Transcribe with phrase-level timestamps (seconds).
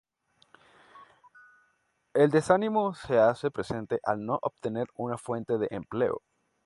[2.15, 6.23] El desánimo se hace presente al no obtener una fuente de empleo.